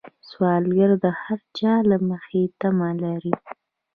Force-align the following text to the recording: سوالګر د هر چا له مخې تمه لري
سوالګر 0.29 0.91
د 1.03 1.05
هر 1.21 1.39
چا 1.57 1.73
له 1.89 1.97
مخې 2.09 2.41
تمه 2.59 2.89
لري 3.03 3.35